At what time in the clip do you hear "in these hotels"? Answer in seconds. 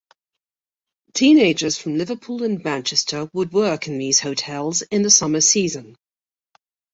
3.87-4.81